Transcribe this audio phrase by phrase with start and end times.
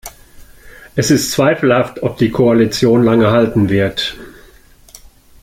[0.95, 4.17] Es ist zweifelhaft, ob die Koalition lange halten wird.